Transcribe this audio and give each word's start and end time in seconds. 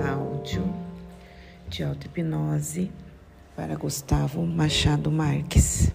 áudio 0.00 0.64
de 1.68 1.82
auto-hipnose 1.82 2.90
para 3.56 3.76
Gustavo 3.76 4.46
Machado 4.46 5.10
Marques. 5.10 5.92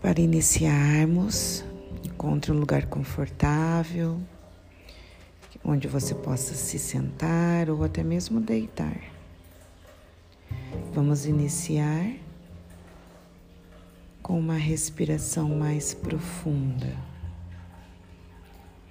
Para 0.00 0.20
iniciarmos, 0.20 1.64
encontre 2.04 2.52
um 2.52 2.58
lugar 2.58 2.86
confortável, 2.86 4.20
onde 5.64 5.88
você 5.88 6.14
possa 6.14 6.54
se 6.54 6.78
sentar 6.78 7.70
ou 7.70 7.82
até 7.82 8.04
mesmo 8.04 8.40
deitar. 8.40 9.00
Vamos 10.92 11.26
iniciar 11.26 12.12
com 14.22 14.38
uma 14.38 14.56
respiração 14.56 15.48
mais 15.50 15.94
profunda. 15.94 17.15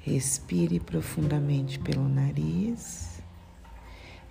Respire 0.06 0.80
profundamente 0.80 1.80
pelo 1.80 2.08
nariz, 2.08 3.24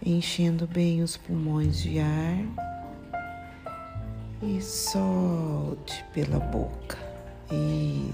enchendo 0.01 0.69
bem 0.69 1.03
os 1.03 1.17
pulmões 1.17 1.83
de 1.83 1.99
ar 1.99 2.39
e 4.41 4.61
solte 4.63 6.05
pela 6.13 6.39
boca. 6.39 6.97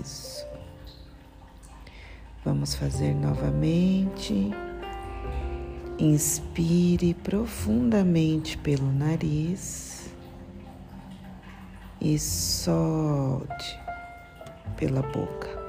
Isso. 0.01 0.47
Vamos 2.43 2.75
fazer 2.75 3.13
novamente. 3.13 4.51
Inspire 5.99 7.13
profundamente 7.13 8.57
pelo 8.57 8.91
nariz 8.91 10.11
e 12.01 12.19
solte 12.19 13.79
pela 14.79 15.03
boca. 15.03 15.60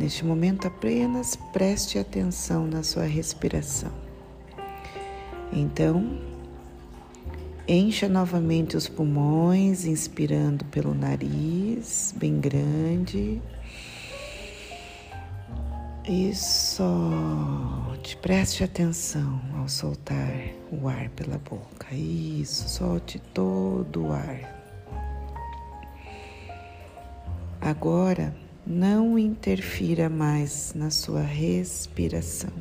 Neste 0.00 0.24
momento, 0.24 0.66
apenas 0.66 1.36
preste 1.52 1.98
atenção 1.98 2.66
na 2.66 2.82
sua 2.82 3.04
respiração. 3.04 3.92
Então, 5.52 6.18
encha 7.68 8.08
novamente 8.08 8.78
os 8.78 8.88
pulmões, 8.88 9.84
inspirando 9.84 10.64
pelo 10.64 10.94
nariz, 10.94 12.14
bem 12.16 12.40
grande. 12.40 13.42
E 16.08 16.34
solte, 16.34 18.16
preste 18.22 18.64
atenção 18.64 19.38
ao 19.58 19.68
soltar 19.68 20.32
o 20.72 20.88
ar 20.88 21.10
pela 21.10 21.36
boca. 21.36 21.94
Isso, 21.94 22.70
solte 22.70 23.18
todo 23.34 24.06
o 24.06 24.12
ar. 24.14 24.58
Agora, 27.60 28.34
não 28.66 29.18
interfira 29.18 30.08
mais 30.08 30.72
na 30.74 30.90
sua 30.90 31.22
respiração. 31.22 32.52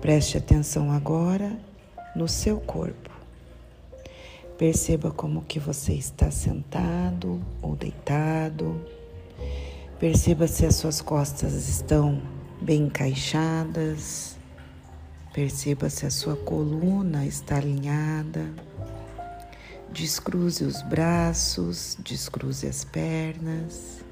Preste 0.00 0.36
atenção 0.36 0.90
agora 0.90 1.58
no 2.14 2.28
seu 2.28 2.60
corpo. 2.60 3.10
Perceba 4.58 5.10
como 5.10 5.42
que 5.42 5.58
você 5.58 5.94
está 5.94 6.30
sentado 6.30 7.44
ou 7.60 7.74
deitado. 7.74 8.80
Perceba 9.98 10.46
se 10.46 10.64
as 10.66 10.76
suas 10.76 11.00
costas 11.00 11.68
estão 11.68 12.22
bem 12.60 12.82
encaixadas. 12.82 14.36
Perceba 15.32 15.90
se 15.90 16.06
a 16.06 16.10
sua 16.10 16.36
coluna 16.36 17.26
está 17.26 17.56
alinhada. 17.56 18.48
Descruze 19.90 20.64
os 20.64 20.82
braços, 20.82 21.96
descruze 22.00 22.66
as 22.66 22.84
pernas. 22.84 24.03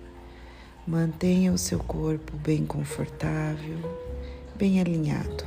Mantenha 0.84 1.52
o 1.52 1.58
seu 1.58 1.78
corpo 1.78 2.36
bem 2.38 2.66
confortável, 2.66 3.78
bem 4.56 4.80
alinhado. 4.80 5.44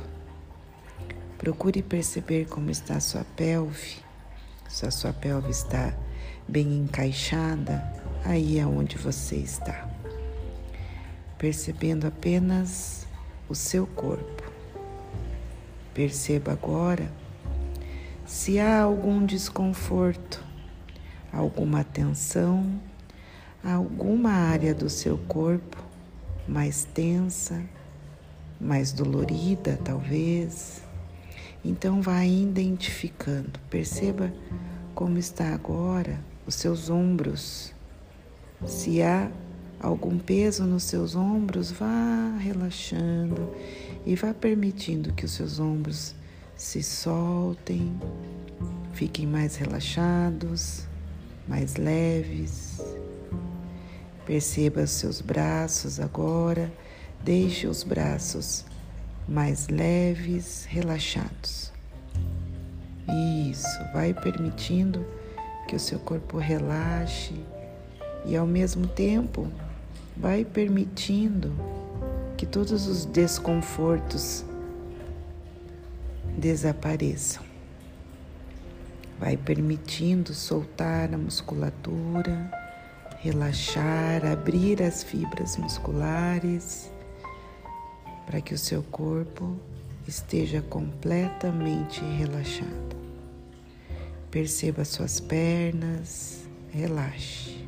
Procure 1.36 1.82
perceber 1.82 2.46
como 2.46 2.70
está 2.70 2.96
a 2.96 3.00
sua 3.00 3.22
pelve. 3.36 3.96
Se 4.66 4.86
a 4.86 4.90
sua 4.90 5.12
pelve 5.12 5.50
está 5.50 5.94
bem 6.48 6.78
encaixada, 6.78 7.84
aí 8.24 8.58
é 8.58 8.66
onde 8.66 8.96
você 8.96 9.36
está. 9.36 9.86
Percebendo 11.36 12.06
apenas 12.06 13.06
o 13.46 13.54
seu 13.54 13.86
corpo. 13.86 14.42
Perceba 15.92 16.52
agora 16.52 17.12
se 18.26 18.58
há 18.58 18.80
algum 18.80 19.24
desconforto, 19.24 20.42
alguma 21.30 21.84
tensão 21.84 22.80
alguma 23.72 24.30
área 24.30 24.74
do 24.74 24.88
seu 24.88 25.18
corpo 25.18 25.82
mais 26.46 26.84
tensa, 26.84 27.62
mais 28.60 28.92
dolorida, 28.92 29.78
talvez. 29.84 30.82
Então 31.64 32.00
vá 32.00 32.24
identificando. 32.24 33.58
Perceba 33.68 34.32
como 34.94 35.18
está 35.18 35.52
agora 35.52 36.20
os 36.46 36.54
seus 36.54 36.88
ombros. 36.88 37.74
Se 38.64 39.02
há 39.02 39.30
algum 39.80 40.18
peso 40.18 40.64
nos 40.64 40.84
seus 40.84 41.16
ombros, 41.16 41.70
vá 41.70 42.36
relaxando 42.38 43.52
e 44.06 44.14
vá 44.14 44.32
permitindo 44.32 45.12
que 45.12 45.24
os 45.24 45.32
seus 45.32 45.58
ombros 45.58 46.14
se 46.54 46.82
soltem, 46.82 48.00
fiquem 48.92 49.26
mais 49.26 49.56
relaxados, 49.56 50.86
mais 51.46 51.76
leves. 51.76 52.80
Perceba 54.26 54.88
seus 54.88 55.20
braços 55.20 56.00
agora, 56.00 56.72
deixe 57.22 57.68
os 57.68 57.84
braços 57.84 58.64
mais 59.28 59.68
leves, 59.68 60.64
relaxados. 60.64 61.72
Isso, 63.48 63.78
vai 63.92 64.12
permitindo 64.12 65.06
que 65.68 65.76
o 65.76 65.80
seu 65.80 66.00
corpo 66.00 66.38
relaxe 66.38 67.40
e 68.24 68.36
ao 68.36 68.48
mesmo 68.48 68.88
tempo 68.88 69.48
vai 70.16 70.44
permitindo 70.44 71.52
que 72.36 72.44
todos 72.44 72.88
os 72.88 73.04
desconfortos 73.04 74.44
desapareçam. 76.36 77.44
Vai 79.20 79.36
permitindo 79.36 80.34
soltar 80.34 81.14
a 81.14 81.16
musculatura 81.16 82.65
relaxar, 83.18 84.24
abrir 84.24 84.82
as 84.82 85.02
fibras 85.02 85.56
musculares 85.56 86.90
para 88.26 88.40
que 88.40 88.54
o 88.54 88.58
seu 88.58 88.82
corpo 88.82 89.56
esteja 90.06 90.62
completamente 90.62 92.00
relaxado. 92.00 92.96
Perceba 94.30 94.84
suas 94.84 95.20
pernas, 95.20 96.46
relaxe. 96.70 97.66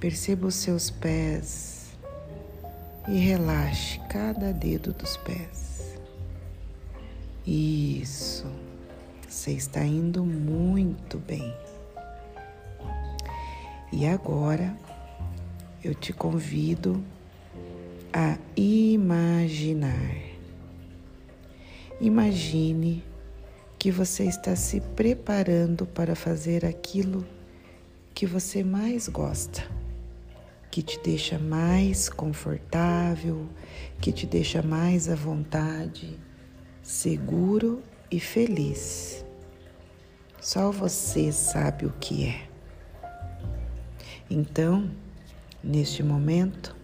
Perceba 0.00 0.48
os 0.48 0.54
seus 0.56 0.90
pés 0.90 1.96
e 3.08 3.16
relaxe 3.18 4.00
cada 4.08 4.52
dedo 4.52 4.92
dos 4.92 5.16
pés. 5.18 5.96
Isso, 7.46 8.46
você 9.28 9.52
está 9.52 9.84
indo 9.84 10.24
muito 10.24 11.18
bem. 11.18 11.54
E 13.96 14.06
agora 14.06 14.76
eu 15.84 15.94
te 15.94 16.12
convido 16.12 17.00
a 18.12 18.36
imaginar. 18.56 20.16
Imagine 22.00 23.04
que 23.78 23.92
você 23.92 24.24
está 24.24 24.56
se 24.56 24.80
preparando 24.80 25.86
para 25.86 26.16
fazer 26.16 26.66
aquilo 26.66 27.24
que 28.12 28.26
você 28.26 28.64
mais 28.64 29.06
gosta, 29.06 29.62
que 30.72 30.82
te 30.82 30.98
deixa 30.98 31.38
mais 31.38 32.08
confortável, 32.08 33.46
que 34.00 34.10
te 34.10 34.26
deixa 34.26 34.60
mais 34.60 35.08
à 35.08 35.14
vontade, 35.14 36.18
seguro 36.82 37.80
e 38.10 38.18
feliz. 38.18 39.24
Só 40.40 40.72
você 40.72 41.30
sabe 41.30 41.86
o 41.86 41.92
que 42.00 42.26
é. 42.26 42.53
Então, 44.36 44.90
neste 45.62 46.02
momento, 46.02 46.74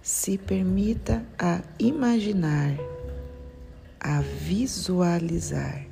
se 0.00 0.38
permita 0.38 1.22
a 1.38 1.60
imaginar, 1.78 2.78
a 4.00 4.22
visualizar 4.22 5.84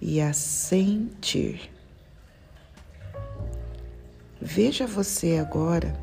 e 0.00 0.20
a 0.20 0.32
sentir. 0.32 1.70
Veja 4.42 4.88
você 4.88 5.38
agora 5.38 5.96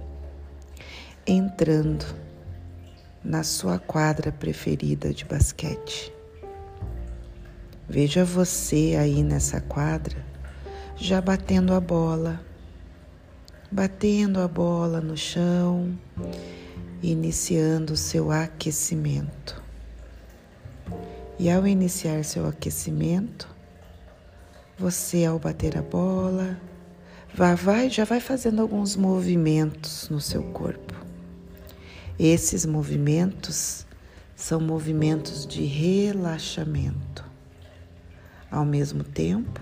entrando 1.27 2.05
na 3.21 3.43
sua 3.43 3.77
quadra 3.77 4.31
preferida 4.31 5.13
de 5.13 5.25
basquete. 5.25 6.13
Veja 7.89 8.23
você 8.23 8.95
aí 8.97 9.21
nessa 9.21 9.59
quadra 9.59 10.15
já 10.95 11.19
batendo 11.19 11.73
a 11.73 11.81
bola 11.81 12.54
batendo 13.75 14.39
a 14.39 14.47
bola 14.47 15.01
no 15.01 15.17
chão, 15.17 15.99
iniciando 17.03 17.97
seu 17.97 18.31
aquecimento. 18.31 19.61
E 21.37 21.51
ao 21.51 21.67
iniciar 21.67 22.23
seu 22.23 22.47
aquecimento, 22.47 23.53
você 24.79 25.25
ao 25.25 25.37
bater 25.37 25.77
a 25.77 25.81
bola, 25.81 26.57
vai, 27.33 27.53
vai, 27.55 27.89
já 27.89 28.05
vai 28.05 28.21
fazendo 28.21 28.61
alguns 28.61 28.95
movimentos 28.95 30.07
no 30.07 30.21
seu 30.21 30.41
corpo. 30.41 30.95
Esses 32.17 32.65
movimentos 32.65 33.85
são 34.37 34.61
movimentos 34.61 35.45
de 35.45 35.65
relaxamento. 35.65 37.25
Ao 38.49 38.63
mesmo 38.63 39.03
tempo, 39.03 39.59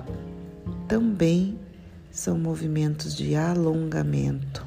também 0.88 1.58
são 2.14 2.38
movimentos 2.38 3.16
de 3.16 3.36
alongamento. 3.36 4.64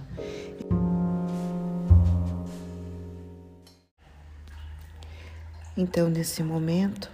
Então, 5.77 6.09
nesse 6.09 6.43
momento, 6.43 7.09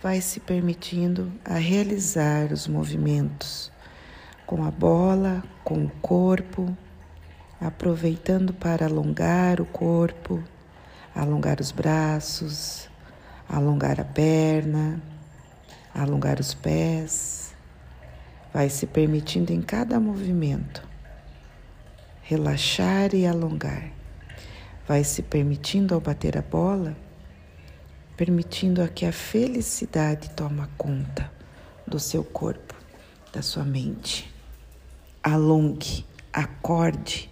vai 0.00 0.20
se 0.20 0.38
permitindo 0.38 1.32
a 1.44 1.54
realizar 1.54 2.52
os 2.52 2.68
movimentos 2.68 3.72
com 4.46 4.64
a 4.64 4.70
bola, 4.70 5.42
com 5.64 5.84
o 5.84 5.90
corpo, 6.00 6.76
aproveitando 7.60 8.54
para 8.54 8.86
alongar 8.86 9.60
o 9.60 9.66
corpo, 9.66 10.44
alongar 11.12 11.60
os 11.60 11.72
braços, 11.72 12.88
alongar 13.48 13.98
a 13.98 14.04
perna, 14.04 15.02
alongar 15.92 16.38
os 16.38 16.54
pés. 16.54 17.43
Vai 18.54 18.70
se 18.70 18.86
permitindo 18.86 19.52
em 19.52 19.60
cada 19.60 19.98
movimento 19.98 20.94
relaxar 22.22 23.12
e 23.12 23.26
alongar. 23.26 23.90
Vai 24.86 25.02
se 25.02 25.22
permitindo 25.22 25.92
ao 25.92 26.00
bater 26.00 26.38
a 26.38 26.42
bola, 26.42 26.96
permitindo 28.16 28.80
a 28.80 28.88
que 28.88 29.04
a 29.04 29.12
felicidade 29.12 30.30
toma 30.30 30.70
conta 30.78 31.30
do 31.84 31.98
seu 31.98 32.22
corpo, 32.22 32.74
da 33.32 33.42
sua 33.42 33.64
mente. 33.64 34.32
Alongue, 35.20 36.06
acorde 36.32 37.28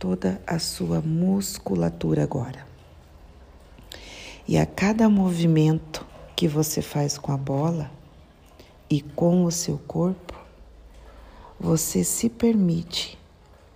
toda 0.00 0.40
a 0.46 0.58
sua 0.58 1.00
musculatura 1.00 2.24
agora. 2.24 2.66
E 4.48 4.58
a 4.58 4.66
cada 4.66 5.08
movimento 5.08 6.04
que 6.34 6.48
você 6.48 6.82
faz 6.82 7.16
com 7.16 7.30
a 7.30 7.36
bola 7.36 7.88
e 8.90 9.00
com 9.00 9.44
o 9.44 9.50
seu 9.50 9.78
corpo, 9.78 10.25
você 11.58 12.04
se 12.04 12.28
permite 12.28 13.18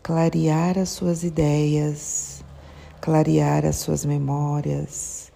clarear 0.02 0.78
as 0.78 0.90
suas 0.90 1.24
ideias, 1.24 2.44
clarear 3.00 3.64
as 3.64 3.76
suas 3.76 4.04
memórias, 4.04 5.32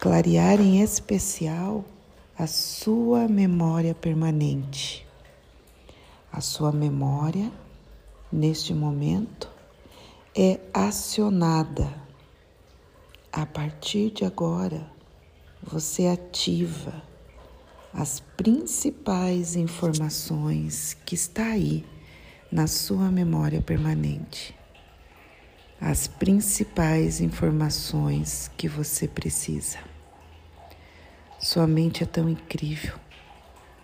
clarear 0.00 0.60
em 0.60 0.82
especial 0.82 1.84
a 2.36 2.46
sua 2.48 3.28
memória 3.28 3.94
permanente. 3.94 5.06
A 6.32 6.40
sua 6.40 6.72
memória, 6.72 7.52
neste 8.32 8.74
momento, 8.74 9.48
é 10.36 10.58
acionada. 10.72 11.94
A 13.32 13.46
partir 13.46 14.10
de 14.10 14.24
agora, 14.24 14.90
você 15.62 16.08
ativa 16.08 17.13
as 17.96 18.18
principais 18.18 19.54
informações 19.54 20.96
que 21.06 21.14
está 21.14 21.44
aí 21.44 21.86
na 22.50 22.66
sua 22.66 23.08
memória 23.08 23.62
permanente. 23.62 24.52
As 25.80 26.08
principais 26.08 27.20
informações 27.20 28.50
que 28.56 28.66
você 28.66 29.06
precisa. 29.06 29.78
Sua 31.38 31.68
mente 31.68 32.02
é 32.02 32.06
tão 32.06 32.28
incrível, 32.28 32.98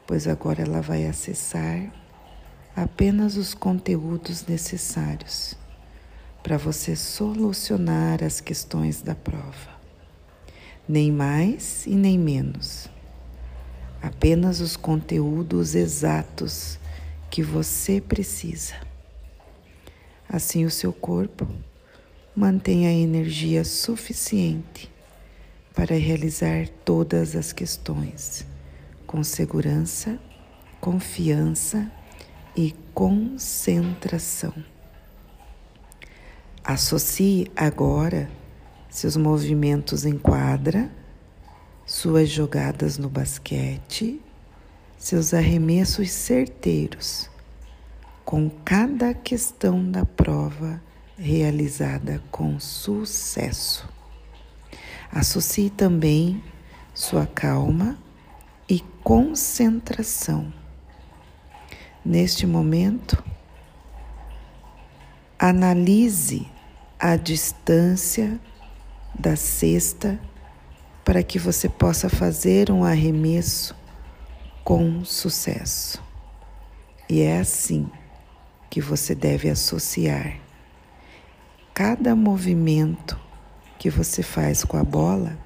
pois 0.08 0.26
agora 0.26 0.62
ela 0.62 0.80
vai 0.80 1.06
acessar 1.06 1.92
apenas 2.74 3.36
os 3.36 3.54
conteúdos 3.54 4.44
necessários 4.44 5.56
para 6.42 6.56
você 6.56 6.96
solucionar 6.96 8.24
as 8.24 8.40
questões 8.40 9.02
da 9.02 9.14
prova. 9.14 9.78
Nem 10.88 11.12
mais 11.12 11.86
e 11.86 11.94
nem 11.94 12.18
menos. 12.18 12.90
Apenas 14.02 14.60
os 14.60 14.76
conteúdos 14.76 15.74
exatos 15.74 16.78
que 17.30 17.42
você 17.42 18.00
precisa. 18.00 18.74
Assim, 20.28 20.64
o 20.64 20.70
seu 20.70 20.92
corpo 20.92 21.46
mantém 22.34 22.86
a 22.86 22.92
energia 22.92 23.64
suficiente 23.64 24.90
para 25.74 25.96
realizar 25.96 26.68
todas 26.84 27.34
as 27.36 27.52
questões 27.52 28.46
com 29.06 29.24
segurança, 29.24 30.18
confiança 30.80 31.90
e 32.56 32.74
concentração. 32.94 34.54
Associe 36.62 37.50
agora 37.56 38.30
seus 38.88 39.16
movimentos 39.16 40.04
em 40.04 40.16
quadra, 40.16 40.90
suas 41.90 42.28
jogadas 42.28 42.98
no 42.98 43.08
basquete, 43.08 44.22
seus 44.96 45.34
arremessos 45.34 46.12
certeiros 46.12 47.28
com 48.24 48.48
cada 48.48 49.12
questão 49.12 49.90
da 49.90 50.04
prova 50.04 50.80
realizada 51.18 52.22
com 52.30 52.60
sucesso. 52.60 53.88
Associe 55.10 55.68
também 55.68 56.40
sua 56.94 57.26
calma 57.26 57.98
e 58.68 58.78
concentração. 59.02 60.52
Neste 62.04 62.46
momento, 62.46 63.20
Analise 65.36 66.46
a 66.98 67.16
distância 67.16 68.38
da 69.18 69.34
cesta 69.34 70.20
para 71.10 71.24
que 71.24 71.40
você 71.40 71.68
possa 71.68 72.08
fazer 72.08 72.70
um 72.70 72.84
arremesso 72.84 73.74
com 74.62 75.04
sucesso. 75.04 76.00
E 77.08 77.20
é 77.20 77.40
assim 77.40 77.90
que 78.70 78.80
você 78.80 79.12
deve 79.12 79.50
associar 79.50 80.38
cada 81.74 82.14
movimento 82.14 83.18
que 83.76 83.90
você 83.90 84.22
faz 84.22 84.62
com 84.62 84.76
a 84.76 84.84
bola 84.84 85.36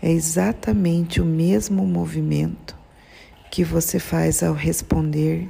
é 0.00 0.08
exatamente 0.08 1.20
o 1.20 1.24
mesmo 1.24 1.84
movimento 1.84 2.76
que 3.50 3.64
você 3.64 3.98
faz 3.98 4.40
ao 4.40 4.54
responder 4.54 5.48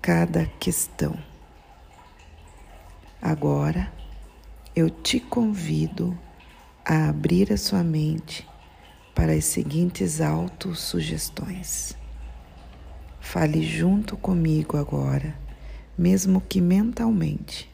cada 0.00 0.46
questão. 0.58 1.18
Agora 3.20 3.92
eu 4.74 4.88
te 4.88 5.20
convido 5.20 6.18
a 6.82 7.10
abrir 7.10 7.52
a 7.52 7.58
sua 7.58 7.84
mente 7.84 8.48
para 9.20 9.34
as 9.34 9.44
seguintes 9.44 10.22
autossugestões. 10.22 11.94
Fale 13.20 13.62
junto 13.62 14.16
comigo 14.16 14.78
agora, 14.78 15.38
mesmo 15.96 16.40
que 16.40 16.58
mentalmente. 16.58 17.70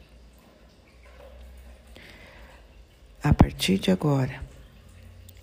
A 3.23 3.33
partir 3.33 3.79
de 3.79 3.91
agora, 3.91 4.43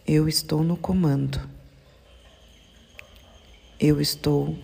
eu 0.07 0.29
estou 0.29 0.63
no 0.63 0.77
comando. 0.77 1.41
Eu 3.81 3.99
estou 3.99 4.59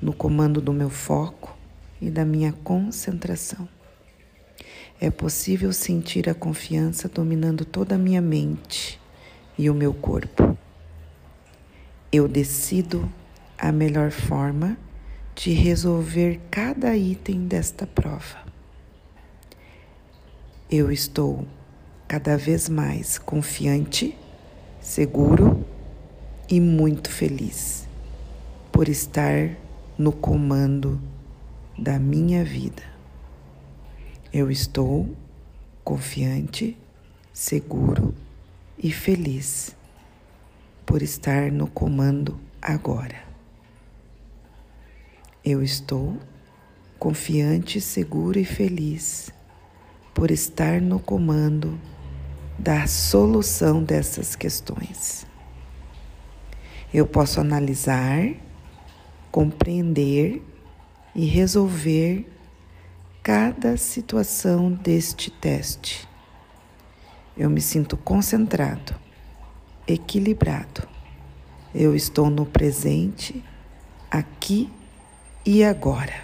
no 0.00 0.12
comando 0.12 0.60
do 0.60 0.72
meu 0.72 0.90
foco 0.90 1.58
e 2.00 2.08
da 2.08 2.24
minha 2.24 2.52
concentração 2.52 3.68
é 5.00 5.10
possível 5.10 5.72
sentir 5.72 6.30
a 6.30 6.34
confiança 6.34 7.08
dominando 7.08 7.64
toda 7.64 7.96
a 7.96 7.98
minha 7.98 8.20
mente 8.20 9.00
e 9.58 9.68
o 9.68 9.74
meu 9.74 9.92
corpo. 9.92 10.56
Eu 12.16 12.28
decido 12.28 13.12
a 13.58 13.72
melhor 13.72 14.12
forma 14.12 14.78
de 15.34 15.52
resolver 15.52 16.40
cada 16.48 16.96
item 16.96 17.48
desta 17.48 17.88
prova. 17.88 18.38
Eu 20.70 20.92
estou 20.92 21.44
cada 22.06 22.36
vez 22.36 22.68
mais 22.68 23.18
confiante, 23.18 24.16
seguro 24.80 25.64
e 26.48 26.60
muito 26.60 27.10
feliz 27.10 27.84
por 28.70 28.88
estar 28.88 29.50
no 29.98 30.12
comando 30.12 31.00
da 31.76 31.98
minha 31.98 32.44
vida. 32.44 32.84
Eu 34.32 34.52
estou 34.52 35.08
confiante, 35.82 36.78
seguro 37.32 38.14
e 38.78 38.92
feliz 38.92 39.74
por 40.84 41.02
estar 41.02 41.50
no 41.50 41.66
comando 41.66 42.38
agora. 42.60 43.22
Eu 45.44 45.62
estou 45.62 46.18
confiante, 46.98 47.80
seguro 47.80 48.38
e 48.38 48.44
feliz 48.44 49.30
por 50.14 50.30
estar 50.30 50.80
no 50.80 50.98
comando 50.98 51.78
da 52.58 52.86
solução 52.86 53.82
dessas 53.82 54.36
questões. 54.36 55.26
Eu 56.92 57.06
posso 57.06 57.40
analisar, 57.40 58.32
compreender 59.30 60.40
e 61.14 61.26
resolver 61.26 62.30
cada 63.22 63.76
situação 63.76 64.70
deste 64.70 65.30
teste. 65.30 66.08
Eu 67.36 67.50
me 67.50 67.60
sinto 67.60 67.96
concentrado, 67.96 68.94
equilibrado. 69.86 70.88
Eu 71.74 71.94
estou 71.94 72.30
no 72.30 72.46
presente, 72.46 73.44
aqui 74.10 74.70
e 75.44 75.64
agora. 75.64 76.22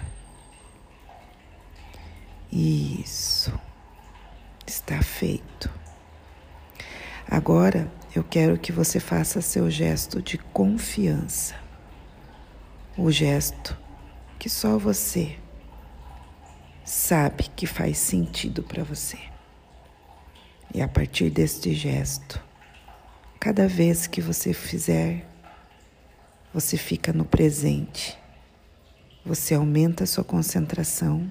Isso. 2.51 3.53
Está 4.65 5.01
feito. 5.01 5.69
Agora 7.29 7.91
eu 8.15 8.23
quero 8.23 8.57
que 8.57 8.71
você 8.71 8.99
faça 8.99 9.41
seu 9.41 9.69
gesto 9.69 10.21
de 10.21 10.37
confiança. 10.37 11.55
O 12.97 13.09
gesto 13.11 13.77
que 14.37 14.49
só 14.49 14.77
você 14.77 15.37
sabe 16.83 17.49
que 17.55 17.65
faz 17.65 17.97
sentido 17.97 18.63
para 18.63 18.83
você. 18.83 19.17
E 20.73 20.81
a 20.81 20.87
partir 20.87 21.29
deste 21.29 21.73
gesto, 21.73 22.41
cada 23.41 23.67
vez 23.67 24.05
que 24.05 24.21
você 24.21 24.53
fizer, 24.53 25.25
você 26.53 26.77
fica 26.77 27.11
no 27.11 27.25
presente, 27.25 28.15
você 29.25 29.55
aumenta 29.55 30.03
a 30.03 30.07
sua 30.07 30.23
concentração 30.23 31.27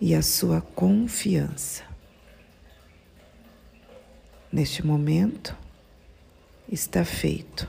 e 0.00 0.14
a 0.14 0.22
sua 0.22 0.60
confiança. 0.60 1.82
Neste 4.52 4.86
momento, 4.86 5.56
está 6.70 7.04
feito, 7.04 7.68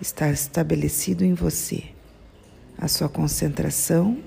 está 0.00 0.30
estabelecido 0.30 1.24
em 1.24 1.34
você 1.34 1.86
a 2.78 2.86
sua 2.86 3.08
concentração, 3.08 4.22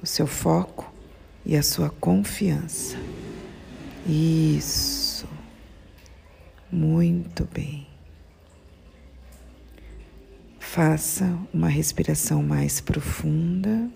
o 0.00 0.06
seu 0.06 0.28
foco 0.28 0.94
e 1.44 1.56
a 1.56 1.64
sua 1.64 1.90
confiança. 1.90 2.96
Isso. 4.06 5.03
Muito 6.74 7.44
bem. 7.54 7.86
Faça 10.58 11.38
uma 11.52 11.68
respiração 11.68 12.42
mais 12.42 12.80
profunda. 12.80 13.88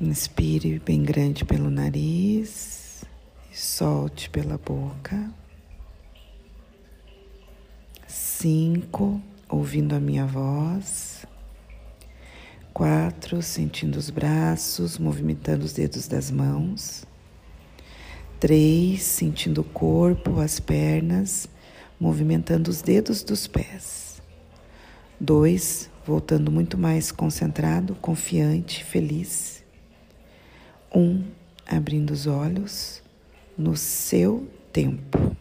Inspire 0.00 0.80
bem 0.80 1.04
grande 1.04 1.44
pelo 1.44 1.70
nariz 1.70 3.04
e 3.52 3.56
solte 3.56 4.28
pela 4.28 4.58
boca. 4.58 5.32
Cinco, 8.08 9.22
ouvindo 9.48 9.94
a 9.94 10.00
minha 10.00 10.26
voz. 10.26 11.24
Quatro, 12.74 13.40
sentindo 13.42 13.94
os 13.94 14.10
braços, 14.10 14.98
movimentando 14.98 15.64
os 15.64 15.72
dedos 15.72 16.08
das 16.08 16.32
mãos. 16.32 17.08
Três, 18.40 19.02
sentindo 19.02 19.60
o 19.60 19.64
corpo, 19.64 20.40
as 20.40 20.58
pernas, 20.58 21.46
movimentando 22.00 22.70
os 22.70 22.80
dedos 22.80 23.22
dos 23.22 23.46
pés. 23.46 24.22
Dois, 25.20 25.90
voltando 26.06 26.50
muito 26.50 26.78
mais 26.78 27.12
concentrado, 27.12 27.94
confiante, 27.96 28.82
feliz. 28.82 29.62
Um, 30.90 31.22
abrindo 31.66 32.12
os 32.12 32.26
olhos 32.26 33.02
no 33.58 33.76
seu 33.76 34.48
tempo. 34.72 35.36